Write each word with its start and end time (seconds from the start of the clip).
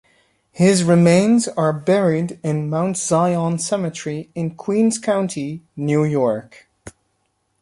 His 0.51 0.83
remains 0.83 1.47
are 1.49 1.71
buried 1.71 2.39
in 2.41 2.71
Mount 2.71 2.97
Zion 2.97 3.59
Cemetery 3.59 4.31
in 4.33 4.55
Queens 4.55 4.97
County, 4.97 5.61
New 5.75 6.03
York. 6.03 6.67